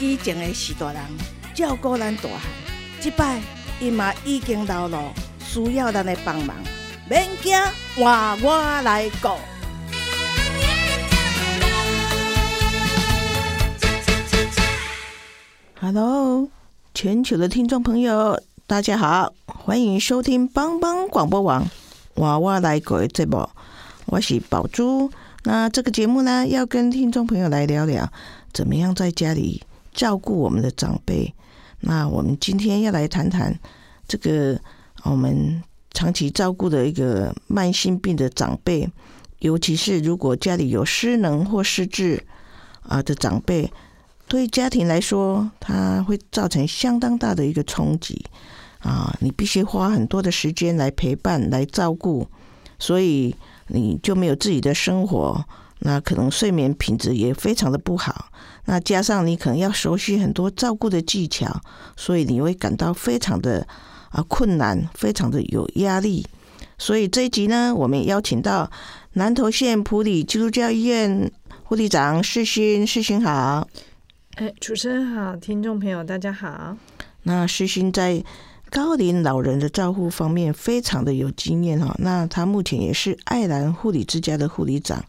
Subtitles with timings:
[0.00, 1.02] 以前的是大人
[1.56, 2.40] 照顾咱大汉，
[3.00, 3.40] 即摆
[3.80, 6.54] 伊嘛已经老了，需要咱的帮忙。
[7.10, 7.58] 免惊，
[7.96, 9.28] 换我来顾。
[15.80, 16.48] Hello，
[16.94, 21.66] 全球的听众朋友，大家好，欢迎收听帮帮广播网
[22.14, 23.48] 娃娃来顾的节目，
[24.06, 25.10] 我是宝珠。
[25.42, 28.08] 那这个节目呢，要跟听众朋友来聊聊，
[28.52, 29.64] 怎么样在家里
[29.98, 31.34] 照顾我们的长辈。
[31.80, 33.52] 那我们今天要来谈谈
[34.06, 34.56] 这个
[35.02, 38.88] 我们长期照顾的一个慢性病的长辈，
[39.40, 42.24] 尤其是如果家里有失能或失智
[42.82, 43.68] 啊的长辈，
[44.28, 48.24] 对家庭来说，它会造成相当大的一个冲击
[48.78, 49.12] 啊！
[49.20, 52.28] 你必须花很多的时间来陪伴、来照顾，
[52.78, 53.34] 所以
[53.66, 55.44] 你就没有自己的生活，
[55.80, 58.26] 那可能睡眠品质也非常的不好。
[58.64, 61.60] 那加上你可能要熟悉很多照顾的技巧，
[61.96, 63.66] 所以你会感到非常的
[64.10, 66.26] 啊困难，非常的有压力。
[66.76, 68.70] 所以这一集呢，我们邀请到
[69.14, 71.32] 南投县普里基督教医院
[71.64, 73.66] 护理长世勋，世勋好。
[74.36, 76.76] 哎，主持人好，听众朋友大家好。
[77.22, 78.22] 那世勋在
[78.70, 81.94] 高龄老人的照护方面非常的有经验哈。
[81.98, 85.04] 那他目前也是爱兰护理之家的护理长。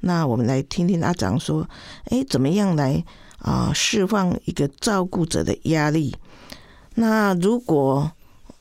[0.00, 1.68] 那我们来听听阿长说，
[2.10, 3.04] 哎，怎么样来
[3.38, 6.14] 啊释放一个照顾者的压力？
[6.94, 8.10] 那如果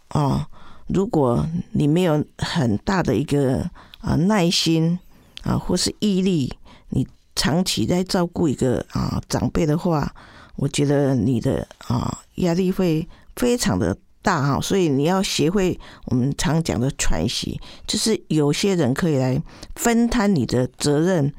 [0.10, 0.46] 哦，
[0.88, 3.70] 如果你没有很大的一个
[4.00, 4.98] 啊耐心
[5.44, 6.54] 啊，或是毅力，
[6.90, 10.14] 你长期在照顾一个啊长辈的话，
[10.56, 13.96] 我觉得你的啊压力会非常的
[14.28, 14.60] 大哈。
[14.60, 17.58] 所以你要学会我们常讲的喘息，
[17.88, 19.42] 就是有些人可以来
[19.76, 21.34] 分摊你的责任。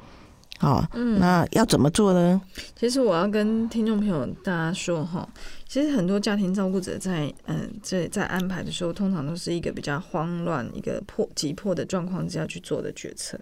[0.60, 2.40] 好，嗯，那要怎么做呢？
[2.74, 5.28] 其实我要跟听众朋友大家说哈，
[5.68, 13.38] 其实很多家庭照顾者在嗯在在安排的时候，通常都是一个比较慌乱、一个迫急迫的状况之下去做的决策。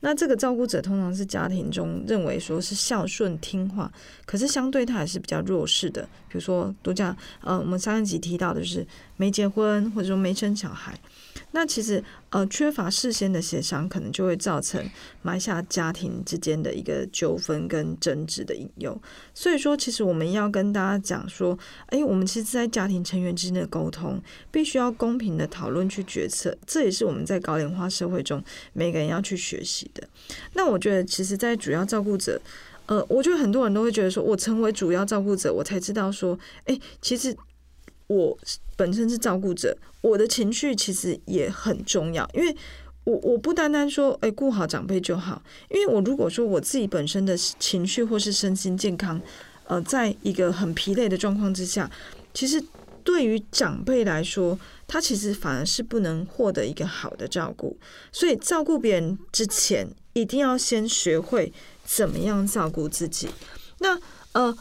[0.00, 3.90] 那这个照顾者通常是家庭中认为说是孝顺听话，
[4.26, 6.02] 可是相对他还是比较弱势的。
[6.28, 10.98] 比如说，都讲呃，我们上一集提到的是没结婚或者说没生小孩。
[11.56, 14.84] 那其实，呃，缺乏事先的协商，可能就会造成
[15.22, 19.00] 埋下家庭之间的一个纠纷跟争执的引诱。
[19.32, 21.56] 所以说，其实我们要跟大家讲说，
[21.86, 24.20] 哎，我们其实，在家庭成员之间的沟通，
[24.50, 26.58] 必须要公平的讨论去决策。
[26.66, 30.02] 这也是我们在高龄化社会中每个人要去学习的。
[30.54, 32.40] 那我觉得，其实，在主要照顾者，
[32.86, 37.36] 呃，我觉得很多人都会觉得说，我成为主要照顾者，我才知道说，哎，其实。
[38.06, 38.36] 我
[38.76, 42.54] 本身是照顾者，我的情绪其实也很重要，因为
[43.04, 49.20] 我我不单单说，哎，顾好长辈就好，因为我如果说我自己本身的情绪或是身心健康，
[49.66, 51.90] 呃，在一个很疲累的状况之下，
[52.34, 52.62] 其实
[53.02, 57.76] 对于长辈来说，他其实反而是不能获得一个好的照顾，
[58.12, 61.52] 所以照顾别人之前，一定要先学会
[61.84, 63.28] 怎么样照顾自己。
[63.78, 63.98] 那
[64.32, 64.56] 呃。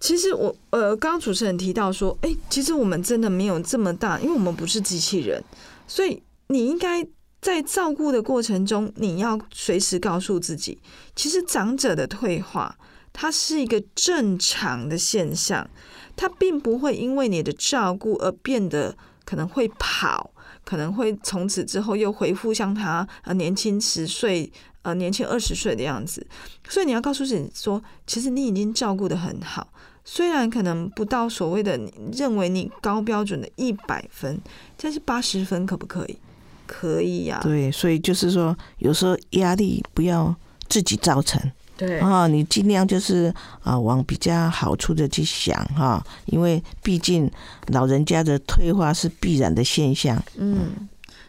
[0.00, 5.44] 其实我呃，刚刚主持人提到说，哎，其实我们真的没有这么大，因为我们不是机器人，
[5.86, 7.06] 所以你应该
[7.42, 10.78] 在照顾的过程中，你要随时告诉自己，
[11.14, 12.74] 其实长者的退化，
[13.12, 15.68] 它是一个正常的现象，
[16.16, 18.96] 它并不会因为你的照顾而变得
[19.26, 20.30] 可能会跑，
[20.64, 24.50] 可能会从此之后又恢复像他呃年轻十岁
[24.80, 26.26] 呃年轻二十岁的样子，
[26.68, 29.70] 所以你要告诉自己说，其实你已经照顾的很好。
[30.04, 34.40] 虽然可能不到所谓的你认为你高标准的一百分，
[34.76, 36.18] 但是八十分可不可以？
[36.66, 37.40] 可以呀。
[37.42, 40.34] 对，所以就是说，有时候压力不要
[40.68, 41.40] 自己造成。
[41.76, 43.32] 对啊，你尽量就是
[43.62, 47.30] 啊，往比较好处的去想哈，因为毕竟
[47.68, 50.22] 老人家的退化是必然的现象。
[50.36, 50.88] 嗯，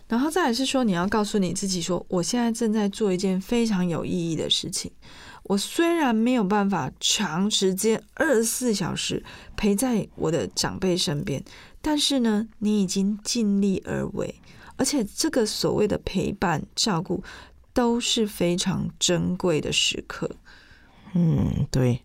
[0.09, 4.91] 然后再来是说，你要告诉你自己说，我现在正在做一件非常有意义的事情。
[5.43, 9.23] 我虽然没有办法长时间二十四小时
[9.55, 11.43] 陪在我的长辈身边，
[11.81, 14.35] 但是呢，你已经尽力而为，
[14.77, 17.23] 而且这个所谓的陪伴照顾
[17.73, 20.31] 都是非常珍贵的时刻。
[21.13, 22.01] 嗯，对。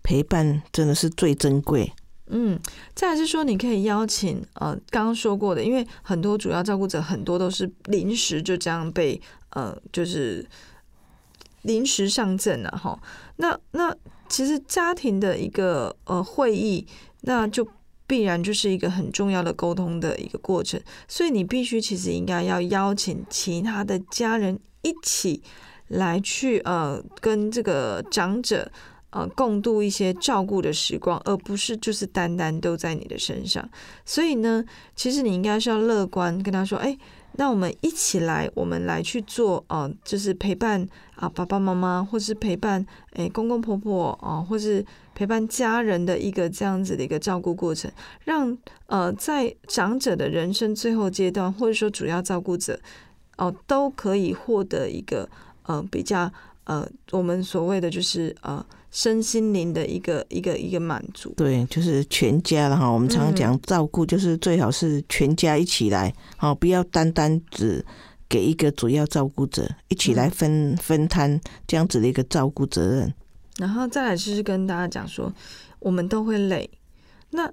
[0.00, 1.92] 陪伴真的是最珍贵。
[2.28, 2.58] 嗯，
[2.94, 9.20] 再来是说，你可以邀请呃，刚刚说过的，因为很多主要照顾者很多都是临时就这样被
[9.50, 10.48] 呃，就是
[11.68, 12.98] 临时上阵了哈。
[13.36, 13.94] 那那
[14.28, 16.86] 其实家庭的一个呃会议，
[17.20, 17.66] 那就
[18.06, 25.42] 必然就是一个很重要的沟通的一个过程，所以你必须其实应该要邀请其他的家人一起
[25.88, 28.72] 来去呃，跟这个长者。
[29.10, 33.66] 呃，共度一些照顾的时光，而不是就是单单都在你的身上。
[34.04, 34.62] 所以呢，
[34.94, 36.94] 其实你应该是要乐观，跟他说：“哎，
[37.38, 47.88] 那我们一起来，我们来去做，呃，就是陪伴啊爸爸妈妈，或是陪伴诶公公婆婆啊，或是陪伴家人的一个这样子的一个照顾过程，
[48.24, 52.80] 让呃在长者的人生最后阶段，或者说主要照顾者
[53.36, 55.28] 哦，都可以获得一个
[55.62, 56.28] 呃比较
[56.64, 58.66] 呃我们所谓的就是呃。”
[58.98, 62.90] 身心灵的一个一个一个满足，对，就是全家了哈。
[62.90, 67.86] 我们常常讲照顾，就是最好是全家一起来，好，不要单单只
[68.28, 73.14] 给一个主要照顾者，一起来分分摊这样子的一个照顾责任。
[73.58, 75.32] 然后再来就是跟大家讲说，
[75.78, 76.68] 我们都会累，
[77.30, 77.48] 那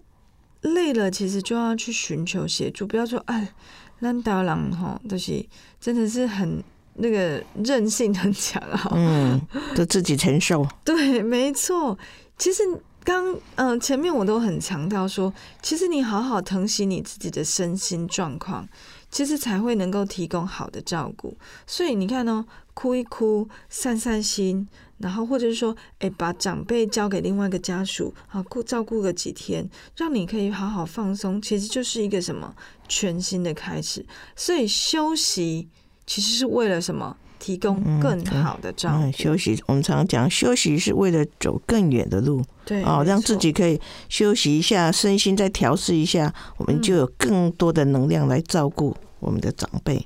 [0.61, 3.53] 累了其实就要去寻求协助，不要说哎，
[3.99, 5.45] 那当然哈，就是
[5.79, 6.63] 真的是很。
[6.95, 9.41] 那个韧性很强啊，嗯，
[9.75, 10.65] 都自己承受。
[10.83, 11.97] 对，没错。
[12.37, 12.63] 其实
[13.03, 18.67] 刚嗯前面我都很强调说，其实你好好疼惜你自己的身心状况，
[19.11, 21.37] 其实才会能够提供好的照顾。
[21.67, 24.67] 所以你看哦，哭一哭，散散心，
[24.97, 32.55] 然后或者是说，哎，把长辈交给另外一个家属，好顾照顾个几天，让你可以好好放松，其实就是一个什么
[32.87, 34.05] 全新的开始。
[34.35, 35.67] 所以休息。
[36.05, 37.15] 其实是为了什么？
[37.37, 39.11] 提供更好的照顾。
[39.11, 42.41] 休息，我们常常讲，休息是为了走更远的路。
[42.65, 43.79] 对，哦，让自己可以
[44.09, 50.03] 休息一下，身心再调试一下，我们就有更多的能量来照顾我们的长辈。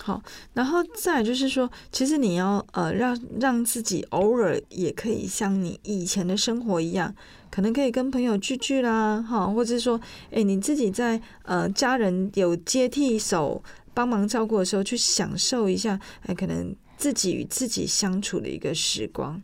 [0.00, 0.22] 好，
[0.54, 7.14] 然后再就是说，其实你要呃，让让自己偶尔也可以像你以前的生活一样，
[7.50, 13.62] 可能可以跟朋友聚聚啦，哈，或者是说，哎，你自己在呃家人有接替手。
[13.98, 19.42] 帮忙照顾的时候，去享受一下，哎，可能自己与自己相处的一个时光。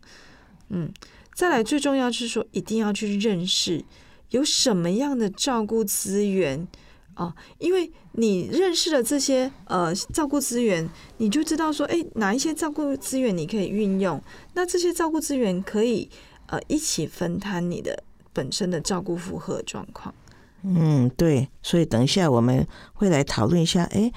[0.69, 0.89] 嗯，
[1.35, 3.85] 再来最重要是说，一定要去认识
[4.31, 6.69] 有什么样的照顾资源
[7.15, 14.23] 啊，因为你认识了这些呃照顾资源，你就知道说，哎，哪一些照顾资源你可以运用，
[14.53, 16.09] 那这些照顾资源可以
[16.47, 20.15] 呃一起分摊你的本身的照顾负荷状况。
[20.63, 24.13] 嗯，对，所以等一下我们会来讨论一下，哎。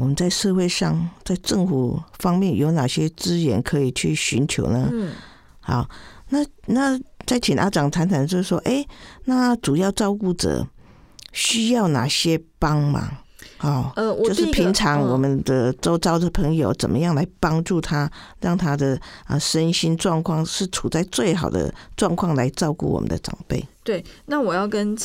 [0.00, 4.88] 我们在社会上，在政府方面有哪些资源可以去寻求呢？
[4.90, 5.12] 嗯，
[5.60, 5.86] 好，
[6.30, 8.82] 那那再请阿长谈谈，就是说，哎，
[9.26, 10.66] 那主要照顾者
[11.32, 13.06] 需要哪些帮忙？
[13.60, 18.10] 哦，呃，就是平常我们的周遭的朋友怎么样来帮助他，
[18.40, 23.62] 让他的啊身心状况是处在最好的状况来照顾我们的长辈。
[23.84, 24.96] 对，那我要跟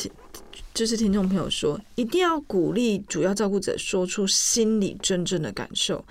[0.74, 6.04] 就是听众朋友说，一定要鼓励主要照顾者说出心里真正的感受，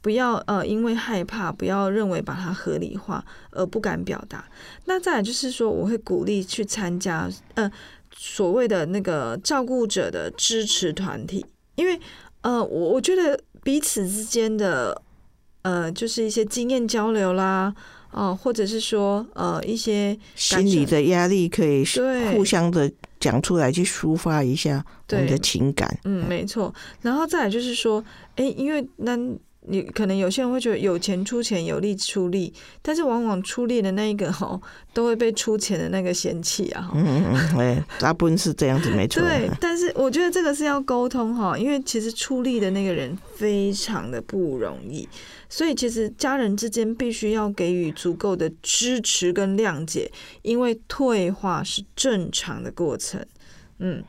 [0.00, 4.44] 不要呃因为害怕，不要认为把它合理化而不敢表达。
[4.84, 7.70] 那再来就是说，我会鼓励去参加呃
[8.16, 11.44] 所谓的那个照顾者的支持团体，
[11.76, 11.98] 因为
[12.42, 15.00] 呃我我觉得彼此之间的
[15.62, 17.74] 呃就是一些经验交流啦，
[18.12, 21.84] 哦或者是说呃一些心理的压力可以
[22.34, 22.90] 互相的。
[23.20, 26.74] 讲出来去抒发一下我们的情感，嗯，没错。
[27.02, 28.02] 然后再来就是说，
[28.34, 29.16] 哎，因为那
[29.66, 34.58] 你可能有些人会觉得有钱出钱，有力出力，但是往往出力的那一个哈，
[34.94, 36.90] 都会被出钱的那个嫌弃啊。
[36.94, 39.20] 嗯嗯嗯，哎，大部分是这样子，没错。
[39.22, 45.06] 对，但是我觉得这个是要沟通哈，因为其实出力的那个人非常的不容易，
[45.50, 53.22] 所以其实家人之间必须要给予足够的支持跟谅解，因为退化是正常的过程。
[53.80, 54.02] 嗯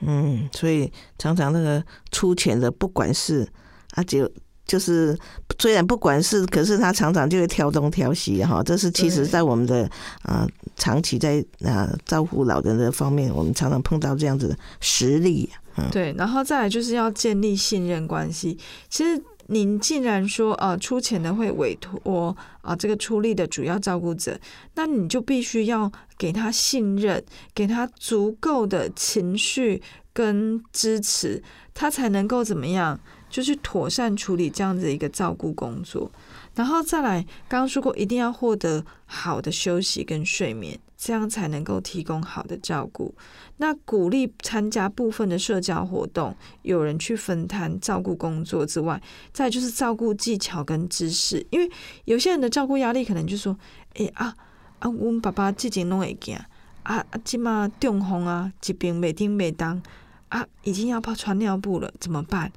[0.00, 3.48] 嗯，所以常常那个出钱的，不管是
[3.94, 4.30] 啊就。
[4.66, 5.14] 就是
[5.58, 8.62] 虽然不管是，可是他常常就会挑东挑西哈。
[8.62, 9.86] 这是其实在我们的
[10.22, 15.46] 啊长期在啊照顾老人的方面，我们常常碰到这样子的实力。
[15.76, 18.58] 嗯，对，然后再来就是要建立信任关系。
[18.88, 24.38] 其实您既然说啊出钱的会委托啊这个出力的主要照顾者，
[24.74, 27.22] 那你就必须要给他信任，
[27.54, 29.82] 给他足够的情绪
[30.12, 32.98] 跟支持，他才能够怎么样？
[33.28, 36.08] 就去妥善处理这样子一个照顾工作。
[36.54, 43.14] 然后再来，刚刚说过，一定要获得好的休息跟睡眠，这样才能够提供好的照顾。
[43.58, 48.98] 那鼓励参加部分的社交活动，有人去分摊照顾工作之外，
[49.30, 51.46] 再就是照顾技巧跟知识。
[51.50, 51.70] 因为
[52.06, 53.54] 有些人的照顾压力可能就说
[54.00, 54.34] ：“哎啊
[54.78, 56.46] 啊，我们爸爸之前弄会惊啊
[56.84, 59.82] 啊，今嘛中风啊，疾病每天每当
[60.30, 62.50] 啊，已经要泡穿尿布了，怎么办？”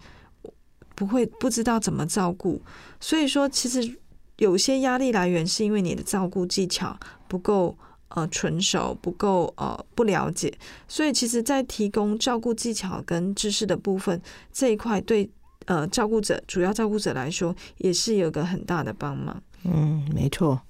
[0.95, 2.59] 不会不知道怎么照顾，
[2.99, 3.99] 所以说其实
[4.37, 7.77] 有些压力来源是因为你的照顾技巧不够
[8.09, 10.53] 呃纯熟，不够呃不了解，
[10.87, 14.21] 所以其实，在提供照顾技巧跟知识的部分
[14.51, 15.29] 这一块，对
[15.65, 19.41] 呃照顾者主要照顾者来说，也是有个很大的帮忙。
[19.63, 20.61] 嗯，没错。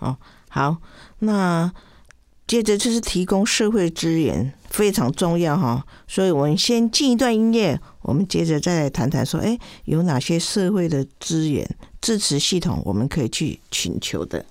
[0.00, 0.16] 哦，
[0.48, 0.76] 好，
[1.18, 1.72] 那。
[2.46, 14.42] 接着就是提供社会资源非常重要哈，所以我们先进一段音乐，我们接着再来谈谈说，哎，有哪些社会的资源支持系统我们可以去请求的。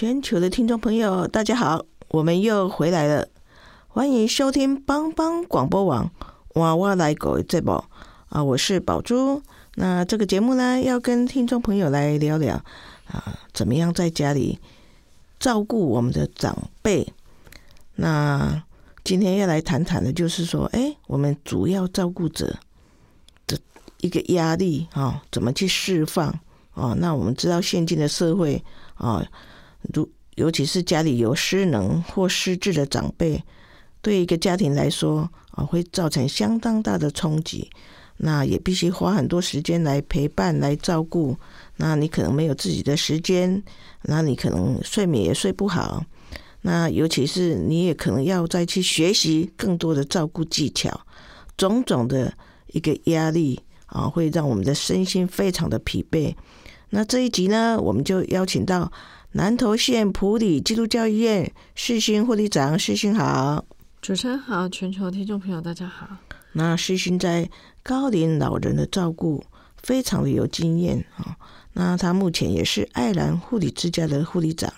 [0.00, 3.28] 全球的听众朋友，大家好，我们又回来了，
[3.86, 6.10] 欢迎收听帮帮广播网
[6.54, 7.84] 娃娃来狗这部
[8.30, 9.42] 啊，我是宝珠。
[9.74, 12.54] 那这个节目呢，要跟听众朋友来聊聊
[13.08, 14.58] 啊，怎么样在家里
[15.38, 17.06] 照顾我们的长辈。
[17.96, 18.64] 那
[19.04, 22.56] 今天要来谈谈的，就是说，哎，我们主要照顾者
[23.46, 23.58] 的
[23.98, 26.28] 一个压力啊，怎么去释放
[26.72, 26.94] 啊？
[26.96, 28.64] 那我们知道，现今的社会
[28.94, 29.22] 啊。
[29.94, 33.42] 如尤其是家里有失能或失智的长辈，
[34.00, 37.70] 对一个家庭来说啊，会造成相当大的冲击。
[38.22, 41.36] 那也必须花很多时间来陪伴、来照顾。
[41.76, 43.62] 那你可能没有自己的时间，
[44.02, 46.04] 那你可能睡眠也睡不好。
[46.62, 51.00] 那尤其是你也可能要再去学习更多的照顾技巧，
[51.56, 52.32] 种种的
[52.68, 56.34] 一个压力啊，会让我们的身心非常的疲惫。
[56.90, 58.90] 那这一集呢，我们就邀请到。
[59.32, 63.64] 南投县普里基督教医院世新护理长，世新好，
[64.02, 66.08] 主持人好，全球听众朋友大家好。
[66.50, 67.48] 那世新在
[67.80, 69.44] 高龄老人的照顾
[69.80, 71.36] 非常的有经验啊。
[71.74, 74.72] 那他目前也是爱兰护理之家的护理长。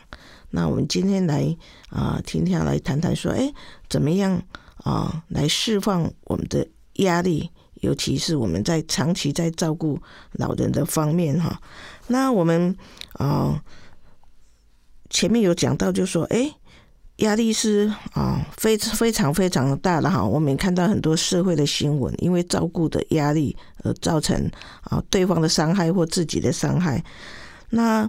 [0.50, 1.56] 那我们今天来
[1.88, 3.50] 啊，听听来谈谈说，哎，
[3.88, 4.42] 怎么样
[4.84, 7.48] 啊，来释放我们的压力，
[7.80, 9.98] 尤其是我们在长期在照顾
[10.32, 11.58] 老人的方面哈。
[12.08, 12.76] 那我们
[13.14, 13.58] 啊。
[15.12, 16.50] 前面有讲到，就说，哎，
[17.16, 20.24] 压力是啊，非非常非常的大的哈。
[20.24, 23.54] 我们看到很多社会的新闻，因为照顾的压力
[23.84, 24.50] 而造成
[24.80, 27.04] 啊对方的伤害或自己的伤害。
[27.68, 28.08] 那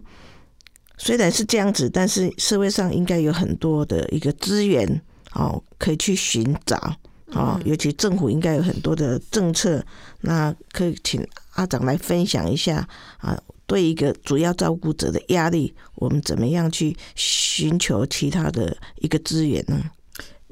[0.97, 4.87] 虽然是这样子，但是社会上应该有很多的一个资源
[5.33, 6.77] 哦，可以去寻找
[7.33, 7.59] 啊。
[7.65, 9.83] 尤其政府应该有很多的政策，
[10.21, 13.37] 那可以请阿长来分享一下啊。
[13.65, 19.81] 对一个主要照顾者的压力，我们怎么样去寻求其他的一个资源呢？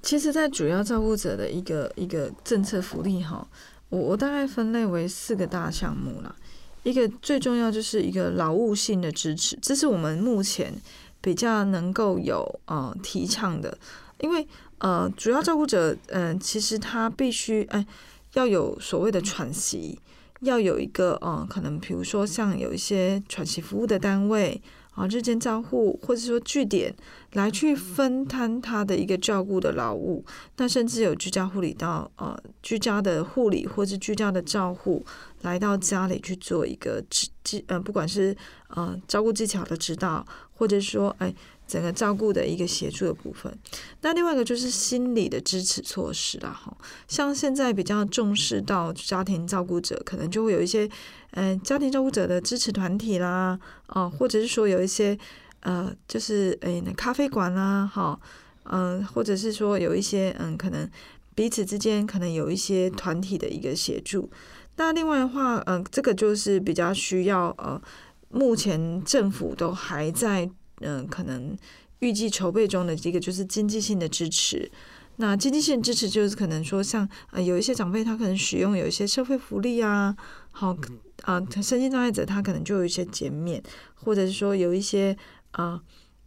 [0.02, 3.48] 其实，在主要照顾者的一个一个政策福利哈，
[3.90, 6.36] 我我大概分类为四个大项目啦。
[6.84, 10.74] 一个最重要就是一个劳务性的支持，这是我们目前
[11.22, 13.78] 比较能够有呃提倡的，
[14.20, 14.48] 因为
[14.80, 17.86] 呃主要照顾者嗯、其实他必须哎
[18.34, 20.00] 要有所谓的喘息，
[20.42, 24.62] 要有一个呃可能比如说像有一些喘息服务的单位。
[24.94, 26.94] 啊，日间照护或者说据点
[27.32, 30.24] 来去分摊他的一个照顾的劳务，
[30.58, 35.02] 那甚至有居家护理到呃居家的护理或是居家的照护
[35.44, 38.36] 来到家里去做一个指技呃不管是
[38.68, 41.34] 呃照顾技巧的指导，或者说哎
[41.72, 43.58] 整个照顾的一个协助的部分。
[44.02, 46.76] 那另外一个就是心理的支持措施啦，哈，
[47.08, 50.90] 像现在比较重视到家庭照顾者，可能就会有一些。
[51.34, 55.18] 嗯，家庭照顾者的支持团体啦，哦，或者是说有一些
[55.62, 58.20] 呃，就是诶，咖啡馆啦，哈，
[58.66, 60.86] 嗯，或者是说有一些嗯，可能
[61.34, 64.30] 彼此之间可能有一些团体的一个协助。
[64.76, 67.82] 那另外的话，嗯，这个就是比较需要呃，
[68.28, 70.50] 目前政府都还在
[70.82, 71.58] 嗯，可能
[72.00, 74.72] 预计筹备中的这个就是经济性的支持。
[75.18, 80.16] 那经济性支持就是可能说像呃，有一些长辈他可能使用有一些社会福利啊，
[80.52, 80.78] 好。
[81.24, 83.62] 啊，身心障碍者他可能就有一些减免，
[83.94, 85.16] 或者是说有一些
[85.52, 85.80] 啊，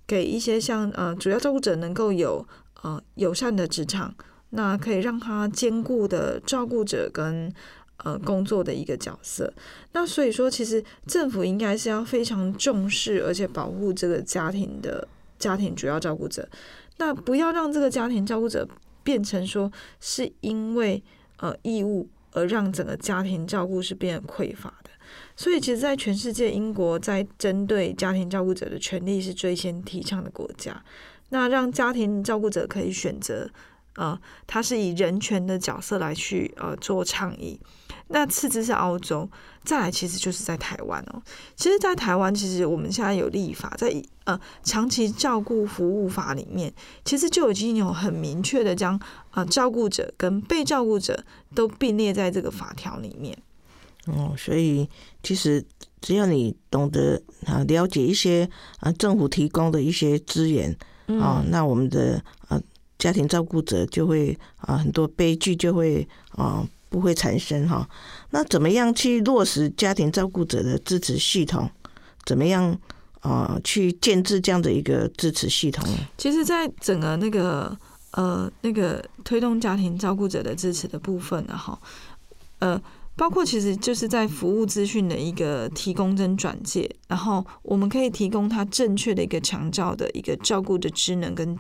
[0.06, 2.46] 给一些像呃主要照顾者能够有
[2.82, 4.14] 呃友善的职场，
[4.50, 7.52] 那可以让他兼顾的照顾者跟
[7.98, 9.52] 呃工作的一个角色。
[9.92, 15.06] 那所以说，其实政府应该是要非常重视而且保护这个家庭的
[15.38, 16.48] 家庭主要照顾者，
[16.98, 18.68] 那不要让这个家庭照顾者
[19.02, 19.70] 变成说
[20.00, 21.02] 是因为
[21.38, 22.08] 呃义务。
[22.36, 24.90] 而让整个家庭照顾是变得匮乏的，
[25.36, 30.82] 所以其实，在全世界，英国在针对家庭照顾者的权利是最先提倡的国家。
[31.28, 33.48] 那让家庭照顾者可以选择，
[33.96, 37.58] 呃，他是以人权的角色来去呃做倡议。
[38.08, 39.28] 那次之是澳洲，
[39.64, 41.22] 再来其实就是在台湾哦。
[41.56, 43.90] 其实，在台湾，其实我们现在有立法，在
[44.24, 46.73] 呃长期照顾服务法里面，
[47.04, 53.36] 其实就已经有很明确的将呃照顾者跟被照顾者都并列在这个法条里面。
[54.06, 54.86] 哦，所以
[55.23, 55.64] 其实
[56.02, 58.49] 只要你懂得啊了解一些
[58.80, 60.76] 啊政府提供的一些资源
[61.19, 62.60] 啊，那我们的啊
[63.04, 66.67] 家庭照顾者就会啊很多悲剧就会啊。
[66.90, 67.88] 不会产生哈，
[68.30, 71.69] 那怎么样去落实家庭照顾者的支持系统？
[72.25, 72.78] 怎么样
[73.19, 75.84] 啊去建制这样的一个支持系统？
[76.17, 77.76] 其实，在整个那个
[78.12, 81.76] 呃那个推动家庭照顾者的支持的部分呢，哈，
[82.60, 82.80] 呃，
[83.17, 91.58] 包括其实就是在服务资讯的一个提供跟转介，然后我们可以提供他正确的一个强照的一个照顾的职能跟，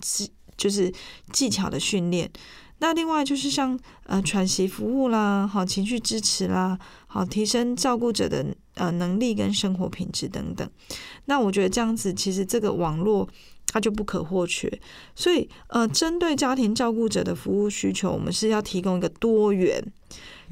[0.56, 0.92] 就是
[1.32, 2.30] 技巧的训练。
[2.78, 10.68] 那另外就是像呃喘息服务啦，好情绪支持啦，好提升照顾者的呃能力跟生活品质等等。
[11.26, 13.28] 那我觉得这样子其实这个网络
[13.68, 14.70] 它就不可或缺。
[15.14, 19.82] 所以呃针对家庭照顾者的服务需求，我们是要提供一个多元，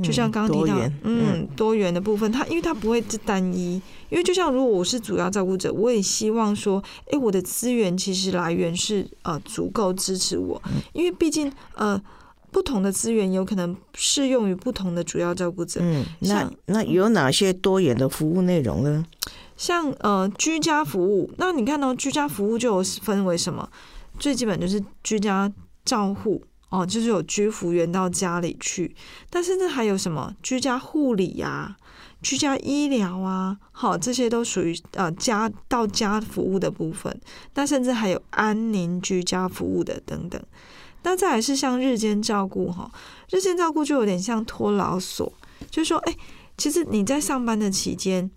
[0.01, 3.83] 就像刚刚提到嗯多元的部分，它因为它不会是单一。
[4.09, 12.01] 因为就像如果我是主要照顾者，我也希望说，哎，我的资源其实来源是呃足够支持我，因为毕竟呃。
[12.53, 15.81] 不同的资源有可能适用于不同的主要照顾者。
[15.83, 19.03] 嗯，那那有哪些多元的服务内容呢？
[19.57, 23.67] 像呃居家服务，那你看到居家服务就有分为什么？
[24.19, 25.51] 最基本就是居家
[25.83, 28.97] 照护哦，就是有居服员到家里去。
[29.29, 31.77] 但甚至还有什么居家护理呀、
[32.23, 37.15] 居家医疗啊，好，这些都属于呃家到家服务的部分。
[37.55, 40.43] 那甚至还有安宁居家服务的等等。
[41.03, 42.91] 那再来是像日间照顾哈，
[43.29, 45.31] 日间照顾就有点像托老所，
[45.71, 46.17] 就是说，哎，
[46.57, 48.31] 其实你在上班的期间，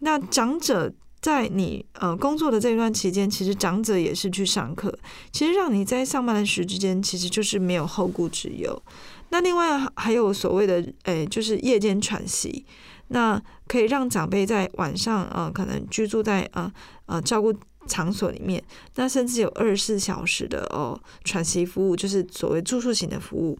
[0.00, 4.96] 那长者在你呃工作的这一段期间，其实长者也是去上课，
[5.32, 8.82] 其实让你在上班的时之间，其实就是没有后顾之忧。
[9.30, 12.64] 那另外还有所谓的，诶，就是夜间喘息，
[13.08, 16.72] 那可以让长辈在晚上呃，可能居住在呃
[17.06, 17.54] 呃照顾。
[17.86, 18.62] 场所里面，
[18.96, 23.58] 那甚至有二十四小时的哦喘息服务，就是所谓住宿型的服务。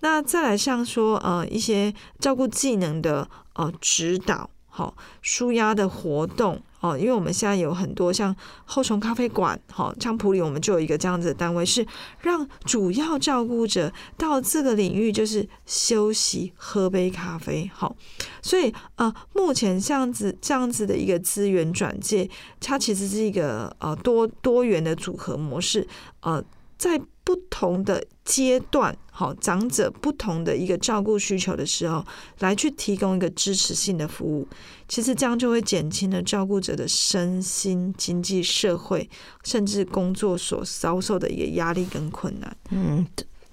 [0.00, 6.60] 那再来像说呃一些照顾技能的呃指导，好舒压的活动。
[6.80, 11.86] 哦，因为我们现在有很多像后虫咖啡馆，好，像普里我们就有一个这样子的单位，是
[12.22, 17.94] 让主要照顾者到这个领域就是休息、喝杯咖啡，好，
[18.42, 22.28] 所以呃，目前这样子这样子的一个资源转介，
[22.60, 25.86] 它其实是一个呃多多元的组合模式，
[26.22, 26.42] 呃。
[26.82, 32.04] 在不同的阶段，好长者不同的一个照顾需求的时候，
[32.40, 34.48] 来去提供一个支持性的服务，
[34.88, 39.08] 其实这样就会减轻了照顾者的身心、经济、社会，
[39.44, 42.56] 甚至工作所遭受的一个压力跟困难。
[42.70, 43.06] 嗯，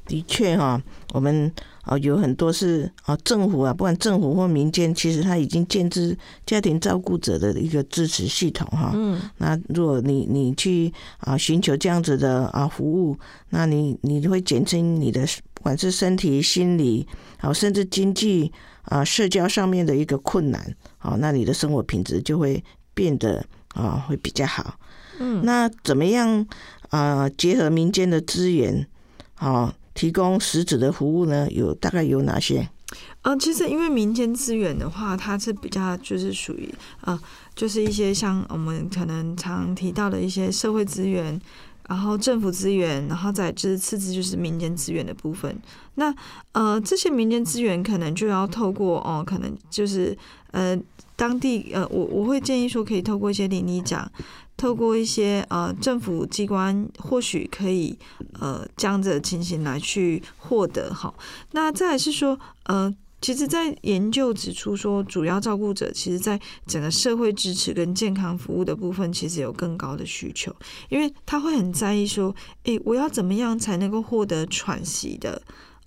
[0.08, 0.82] 的确哈，
[1.14, 1.54] 我们
[1.90, 8.92] 啊有很多是啊政府啊，不管政府或民间，其实他已经建置家庭照顾者的一个支持系统哈。
[8.94, 13.18] 嗯，那如果你你去啊寻求这样子的啊服务，
[13.50, 15.26] 那你你会减轻你的
[15.56, 17.08] 不管是身体、心理，
[17.40, 18.52] 好甚至经济
[18.84, 24.76] 啊社交上面的一个困难，好，那你的生活品质就会变得啊会比较好。
[25.20, 26.46] 嗯，那怎么样
[26.90, 28.86] 啊结合民间的资源，
[29.34, 29.74] 好？
[30.00, 32.66] 提供实质的服务呢，有大概有哪些？
[33.22, 37.20] 呃，其实因为民间资源的话，它是比较就是属于呃，
[37.54, 41.38] 就是一些像我们可能常提到的一些社会资源，
[41.90, 45.54] 然后政府资源，然后再就是次之就是民间资源的部分。
[45.96, 46.16] 那
[46.54, 50.18] 呃，这些民间资源可能就要透过哦，可能就是
[50.52, 50.80] 呃
[51.18, 54.10] 当地呃，我我会建议说可以透过一些邻里长。
[54.60, 57.98] 透过一些呃政府机关，或许可以
[58.38, 61.14] 呃这样子的情形来去获得哈。
[61.54, 70.54] 那再来是说呃，其实，在研究指出说，主要照顾者其实在整个社会支持跟健康服务的部分，其实有更高的需求，
[70.90, 75.42] 因为他会很在意说，诶，我要怎么样才能够获得喘息的。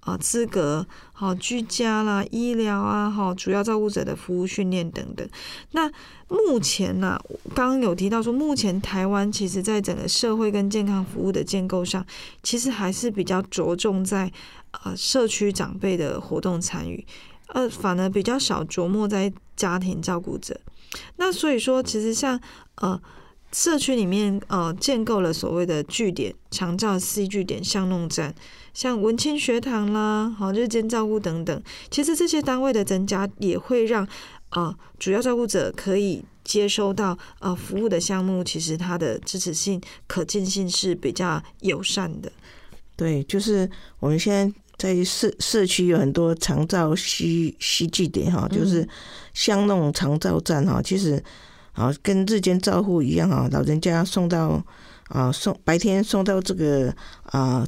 [0.04, 5.28] 啊，资格好，居家啦，医疗啊，哈，主要照顾者的服务训练等等。
[5.70, 5.90] 那
[6.28, 7.16] 目前呢，
[7.54, 12.04] 刚刚有提到说，目前台湾其实在整个社会跟健康服务的建构上，
[12.42, 14.32] 其实还是比较着重在
[14.82, 17.06] 呃社区长辈的活动参与，
[17.48, 20.60] 呃，反而比较少琢磨在家庭照顾者。
[21.16, 22.40] 那所以说，其实像
[22.76, 23.00] 呃。
[23.54, 28.34] 社区里面，呃，建构了所谓的据点、长照 C 据点、巷弄站，
[28.74, 31.62] 像文清学堂啦，好日间照顾等等。
[31.90, 34.06] 其实这些单位的增加，也会让
[34.50, 42.30] 呃主要照顾者可以接收到呃服务的项目，其实它的支持性、可进性是比较友善的。
[42.96, 48.88] 对，就是我们现在在社社区有很多长照 C C 据点哈，就是
[49.34, 51.22] 巷弄长照站哈，其实。
[51.74, 54.62] 啊，跟日间照护一样啊，老人家送到
[55.08, 57.66] 啊送白天送到这个啊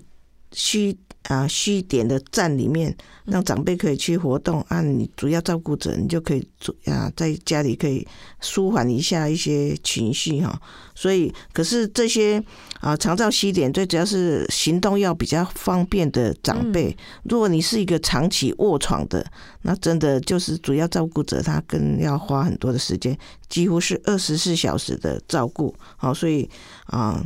[0.54, 4.80] 需啊需点的站里面，让长辈可以去活动啊。
[4.80, 8.06] 你主要照顾者，你就可以做啊，在家里可以
[8.40, 10.60] 舒缓一下一些情绪哈。
[10.94, 12.42] 所以，可是这些
[12.80, 16.96] 啊长照西点最主要是行动要比较方便的长辈。
[17.24, 19.26] 如果你是一个长期卧床的，
[19.62, 25.74] 那真的就是主要照顾者，他更要花很多的时间，几乎是二十四小时的照顾。
[25.96, 26.48] 好，所以
[26.86, 27.24] 啊。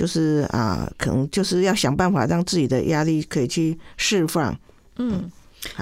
[0.00, 4.58] 就是啊，可能就是要想办法让自己的压力可以去释放。
[4.96, 5.30] 嗯，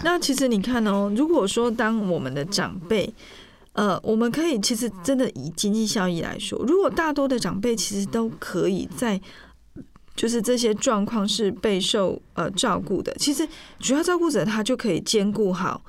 [0.03, 3.15] 那其实你看哦，如果说当我们的长辈，
[3.75, 9.21] 呃，我们可以其实真的以经济效益来说，如果大多的长辈其实都可以在，
[10.17, 13.47] 就是这些状况是备受呃照顾的，其实
[13.79, 15.81] 主要照顾者他就可以兼顾好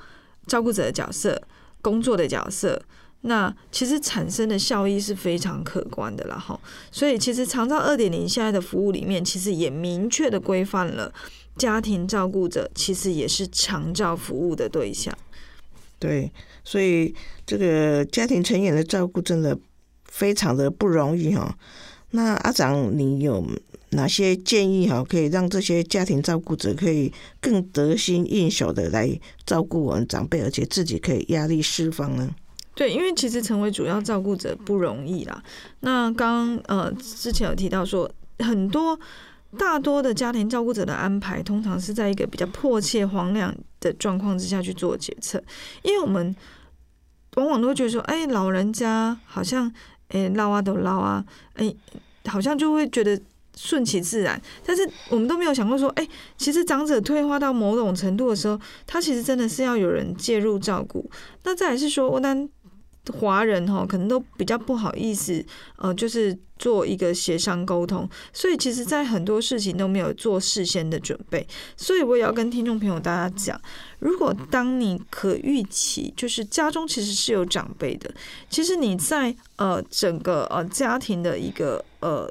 [0.46, 1.42] 照顾者的角色、
[1.82, 2.80] 工作的角色。
[3.22, 6.58] 那其实产生的效益是非常可观的了哈，
[6.90, 11.12] 所以其实长照二点零现在的服务里面，其实也明确的规范了
[11.56, 15.14] 家庭照顾者其实也是长照服务的对象。
[15.98, 16.32] 对，
[16.64, 19.58] 所以这个家庭成员的照顾真的
[20.06, 21.54] 非常的不容易哈。
[22.12, 23.46] 那阿长，你有
[23.90, 32.34] 哪些建议哈，可以让这些家庭照顾者可以更得心应手的来照顾我们长辈，而且自己可以压力释放呢？
[32.74, 35.42] 对，因为其实成为主要照顾者不容易啦。
[35.80, 38.98] 那刚呃之前有提到说，很多
[39.58, 45.42] 大多的家庭照顾者的安排，通常是在一个比较迫切、荒凉的状况之下去做决策，
[45.82, 46.34] 因为我们
[47.36, 49.70] 往往都会觉得说，哎，老人家好像
[50.08, 51.74] 哎捞啊都捞啊，哎，
[52.26, 53.20] 好像就会觉得
[53.56, 54.40] 顺其自然。
[54.64, 61.10] 但是我们都没有想过说，哎，其实长者退化到某种程度的时候，他其实真的是要有人介入照顾。
[61.42, 62.48] 那再来是说，我当
[63.10, 65.44] 华人哈可能都比较不好意思，
[65.76, 71.46] 呃，就是做一个协商沟通，所以其实，在很多事情都没有做事先的准备。
[71.76, 73.60] 所以我也要跟听众朋友大家讲，
[73.98, 78.12] 如果当你可预期，就是家中其实是有长辈的，
[78.48, 82.30] 其实你在呃整个呃家庭的一个呃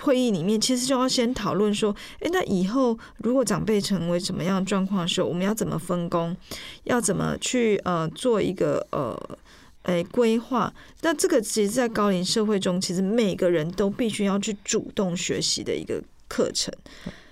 [0.00, 6.36] 会议里面，其实就要先讨论说，诶，那以后如果长辈成为什么样的状况的时候，我们要怎么分工，
[6.84, 9.38] 要怎么去呃做一个呃。
[9.82, 10.72] 诶，规划。
[11.00, 16.72] 那这个其实，在高龄社会中，其实每个人都必须要去主动学习的一个课程。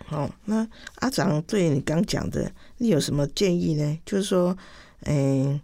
[0.09, 3.99] 哦，那阿长对你刚讲的，你有什么建议呢？
[4.05, 4.57] 就是说，
[5.05, 5.61] 嗯、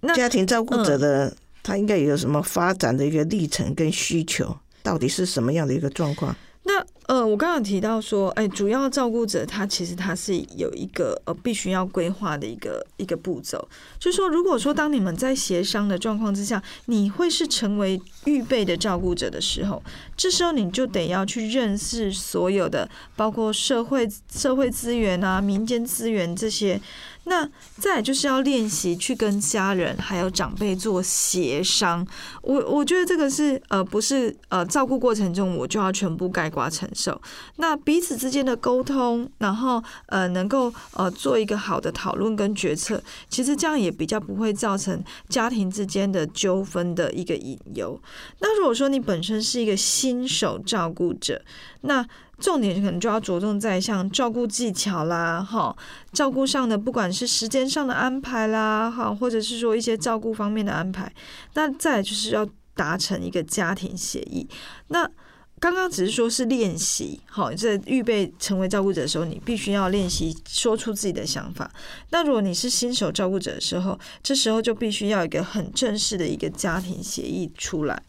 [0.00, 6.34] 那家庭照顾者的、他应该有什么发展的一个历程跟需求，到底是什么样的一个状况？
[6.64, 19.82] 那呃，我刚刚提到说，哎，主要照顾者他其实他是有一个呃必须要规划的一个一个步骤，就是说，如果说当你们在协商的状况之下，你会是成为预备的照顾者的时候，
[20.16, 26.80] 这时候你就得要去认识所有的，包括社会社会资源啊、民间资源这些。
[27.24, 32.06] 那再就是要练习去跟家人还有长辈做协商。
[32.42, 37.20] 我我觉得这个是呃不是呃照顾过程中我就要全部盖瓜承受。
[37.56, 47.98] 那彼此之间的沟通，然后呃能够呃做一个好的讨论跟决策，其实这样也比较不会造成家庭之间的纠纷的一个引诱。
[48.40, 51.42] 那如果说你本身是一个新手照顾者，
[51.80, 52.06] 那
[52.40, 55.74] 重点可能就要着重在像照顾技巧啦，哈，
[56.12, 61.12] 照顾上的不管是时间上的安排啦，哈，或者是说一些照顾方面的安排，
[61.54, 64.48] 那再就是要达成一个家庭协议。
[64.88, 65.08] 那
[65.60, 71.70] 刚刚只是说是练习，好，在预备成为照顾者的时候，你必须要练习说出自己的想法。
[72.10, 78.02] 那如果你是新手照顾者的时候，这时候就必须要一个很正式的一个家庭协议出来。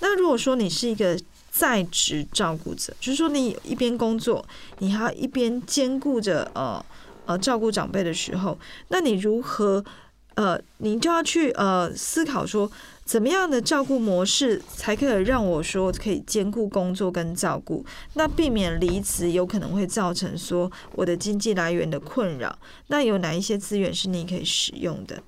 [0.00, 1.18] 那如果说你是一个
[1.60, 4.42] 在职照顾者，就是说你一边工作，
[4.78, 6.82] 你还要一边兼顾着呃
[7.26, 9.84] 呃照顾长辈的时候，那你如何
[10.36, 12.70] 呃，你就要去呃思考说，
[13.04, 25.22] 怎么样的照顾模式才可以让我说可以兼顾工作跟照顾，那避免离职有可能会造成说我的经济来源的困扰，那有哪一些资源是你可以使用的？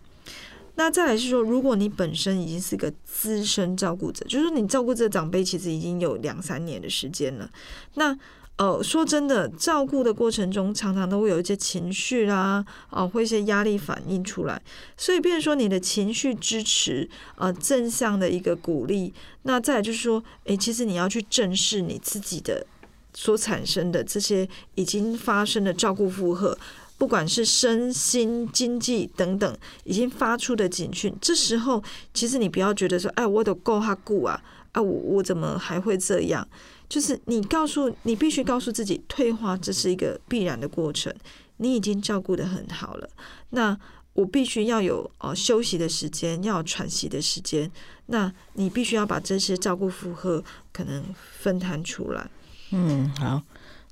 [0.74, 7.50] 那再来是说，如果你本身已经是个资深照顾者，就是说你照顾这个长辈其实已经有两三年的时间了，
[7.94, 8.18] 那
[8.56, 14.62] 呃说真的，照顾的过程中常常都会有一些情绪啦，啊、会一些压力反映出来，
[14.96, 22.66] 所以变成说你的情绪支持，呃正向的一个鼓励，那再来就是说，诶，其实你要去正视你自己的
[23.12, 26.56] 所产生的这些已经发生的照顾负荷。
[27.02, 31.82] 不管是身心、经济等等，已经发出的警讯，这时候
[32.14, 36.46] 其实你不要觉得说，哎，我都够他顾啊，啊，我我怎么还会这样？
[36.88, 41.12] 就是你告诉你必须告诉自己，退化这是一个必然的过程，
[41.56, 43.08] 你已经照顾得很好了，
[43.50, 43.76] 那
[44.12, 47.68] 我必须要有呃休息的时间，要喘息的时间，
[48.06, 51.02] 那你必须要把这些照顾负荷可能
[51.40, 52.30] 分摊出来。
[52.70, 53.42] 嗯，好。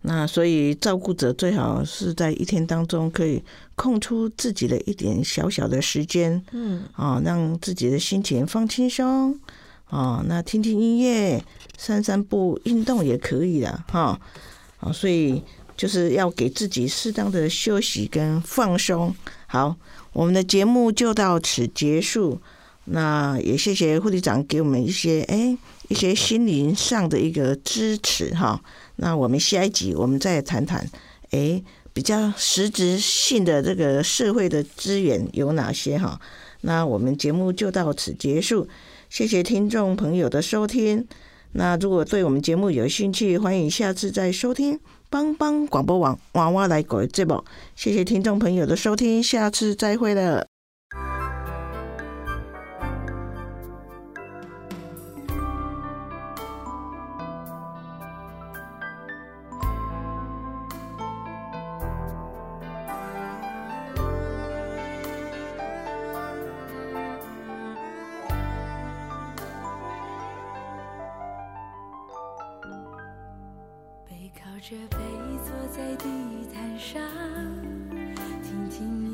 [0.03, 3.43] 那所以照顾者最好是在一天当中可以
[3.75, 9.39] 空出自己的一点小小的时间，嗯，啊，让自己的心情放轻松，
[9.87, 11.45] 啊，那听听音乐、
[11.77, 14.19] 散散步、运动也可以的，哈，
[14.79, 15.43] 啊，所以
[15.77, 19.15] 就是要给自己适当的休息跟放松。
[19.47, 19.77] 好，
[20.15, 22.41] 我们的节目就到此结束。
[22.87, 25.57] 那也谢谢护理长给我们一些哎
[25.91, 28.63] 一些心灵上的一个支持哈。
[28.97, 30.89] 那我们下一集我们再谈谈
[31.33, 36.19] 哎比较实质性的这个社会的资源有哪些哈。
[36.63, 38.69] 那我们节目就到此结束，
[39.09, 41.07] 谢谢听众朋友的收听。
[41.53, 47.43] 那如果对我们节目有兴趣，欢迎下次再收听帮帮广播网娃娃来改节目。
[47.75, 50.47] 谢谢听众朋友的收听，下次再会了。
[74.61, 74.99] 着背
[75.43, 76.07] 坐在地
[76.53, 77.01] 毯上，
[78.43, 79.10] 听听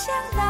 [0.00, 0.49] 想到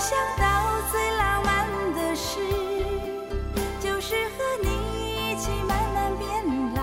[0.00, 2.38] 想到最浪漫的事
[3.78, 6.42] 就是和你一起慢慢变
[6.74, 6.80] 老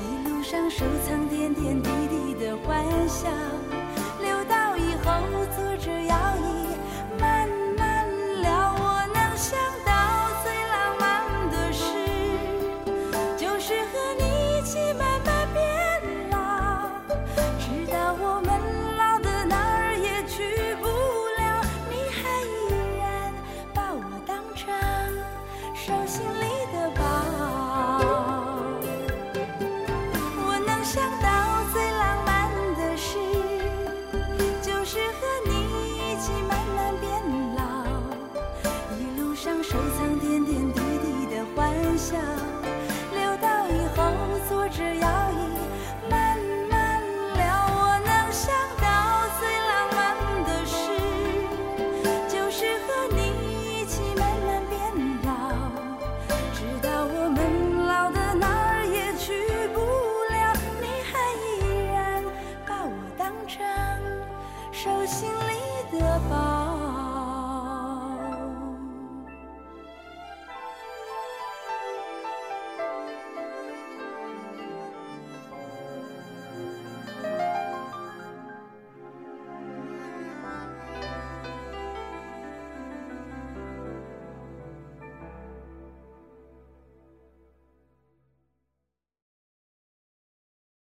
[0.00, 3.28] 一路上收藏点点滴滴的欢笑。